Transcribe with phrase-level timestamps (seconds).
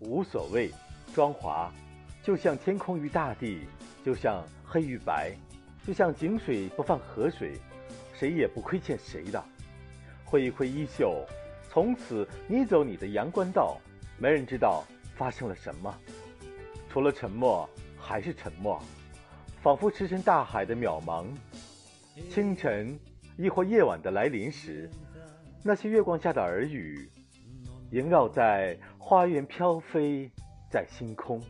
[0.00, 0.70] 无所谓，
[1.14, 1.70] 装华，
[2.22, 3.66] 就像天空与大地，
[4.02, 5.34] 就像黑与白，
[5.86, 7.52] 就像井水不犯河水，
[8.14, 9.42] 谁也不亏欠谁的。
[10.24, 11.26] 挥一挥衣袖，
[11.68, 13.78] 从此你走你的阳关道，
[14.18, 14.84] 没人知道
[15.16, 15.94] 发生了什么，
[16.88, 18.82] 除了沉默还是沉默，
[19.60, 21.26] 仿佛驰骋大海的渺茫。
[22.30, 22.98] 清晨，
[23.36, 24.88] 亦或夜晚的来临时，
[25.62, 27.10] 那些月光下的耳语，
[27.90, 28.78] 萦绕在
[29.10, 30.30] 花园，飘飞
[30.70, 31.42] 在星空。